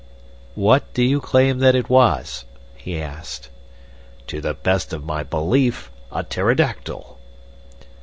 [0.55, 3.49] "What do you claim that it was?" he asked.
[4.25, 7.19] "To the best of my belief, a pterodactyl."